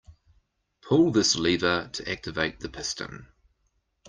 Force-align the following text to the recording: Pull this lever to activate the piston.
Pull 0.81 1.11
this 1.11 1.35
lever 1.35 1.87
to 1.93 2.11
activate 2.11 2.59
the 2.61 2.69
piston. 2.69 3.27